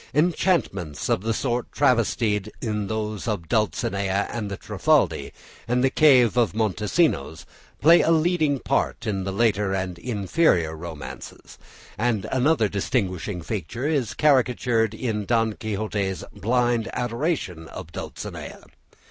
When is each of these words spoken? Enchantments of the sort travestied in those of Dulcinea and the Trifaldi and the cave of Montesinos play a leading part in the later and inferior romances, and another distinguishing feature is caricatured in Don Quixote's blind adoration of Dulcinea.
Enchantments 0.15 1.09
of 1.09 1.21
the 1.21 1.31
sort 1.31 1.69
travestied 1.71 2.49
in 2.59 2.87
those 2.87 3.27
of 3.27 3.47
Dulcinea 3.47 4.27
and 4.31 4.49
the 4.49 4.57
Trifaldi 4.57 5.31
and 5.67 5.83
the 5.83 5.91
cave 5.91 6.35
of 6.37 6.55
Montesinos 6.55 7.45
play 7.79 8.01
a 8.01 8.09
leading 8.09 8.57
part 8.57 9.05
in 9.05 9.25
the 9.25 9.31
later 9.31 9.75
and 9.75 9.99
inferior 9.99 10.75
romances, 10.75 11.59
and 11.99 12.25
another 12.31 12.67
distinguishing 12.67 13.43
feature 13.43 13.87
is 13.87 14.15
caricatured 14.15 14.95
in 14.95 15.25
Don 15.25 15.53
Quixote's 15.53 16.23
blind 16.33 16.89
adoration 16.93 17.67
of 17.67 17.91
Dulcinea. 17.91 18.63